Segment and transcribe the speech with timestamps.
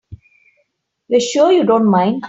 [1.09, 2.17] You're sure you don't mind?